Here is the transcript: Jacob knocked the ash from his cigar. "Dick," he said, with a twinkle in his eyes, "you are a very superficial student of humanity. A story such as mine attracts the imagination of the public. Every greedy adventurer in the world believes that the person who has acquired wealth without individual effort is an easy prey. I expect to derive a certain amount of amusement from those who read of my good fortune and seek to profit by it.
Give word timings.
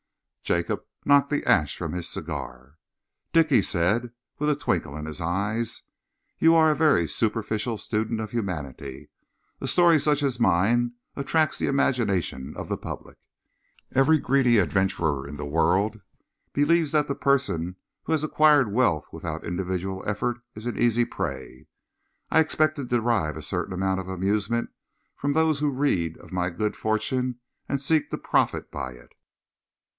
Jacob 0.43 0.83
knocked 1.05 1.29
the 1.29 1.45
ash 1.45 1.77
from 1.77 1.93
his 1.93 2.09
cigar. 2.09 2.77
"Dick," 3.31 3.49
he 3.49 3.61
said, 3.61 4.11
with 4.39 4.49
a 4.49 4.55
twinkle 4.55 4.97
in 4.97 5.05
his 5.05 5.21
eyes, 5.21 5.83
"you 6.39 6.55
are 6.55 6.71
a 6.71 6.75
very 6.75 7.07
superficial 7.07 7.77
student 7.77 8.19
of 8.19 8.31
humanity. 8.31 9.09
A 9.61 9.67
story 9.67 9.99
such 9.99 10.23
as 10.23 10.39
mine 10.39 10.93
attracts 11.15 11.59
the 11.59 11.67
imagination 11.67 12.53
of 12.57 12.67
the 12.67 12.75
public. 12.77 13.17
Every 13.93 14.17
greedy 14.17 14.57
adventurer 14.57 15.25
in 15.25 15.37
the 15.37 15.45
world 15.45 16.01
believes 16.51 16.91
that 16.93 17.07
the 17.07 17.15
person 17.15 17.75
who 18.03 18.11
has 18.11 18.23
acquired 18.23 18.73
wealth 18.73 19.07
without 19.13 19.45
individual 19.45 20.03
effort 20.07 20.41
is 20.55 20.65
an 20.65 20.77
easy 20.79 21.05
prey. 21.05 21.67
I 22.29 22.39
expect 22.39 22.75
to 22.77 22.83
derive 22.83 23.37
a 23.37 23.43
certain 23.43 23.73
amount 23.75 23.99
of 23.99 24.09
amusement 24.09 24.71
from 25.15 25.31
those 25.33 25.59
who 25.59 25.69
read 25.69 26.17
of 26.17 26.33
my 26.33 26.49
good 26.49 26.75
fortune 26.75 27.39
and 27.69 27.79
seek 27.79 28.09
to 28.09 28.17
profit 28.17 28.71
by 28.71 28.93
it. 28.93 29.13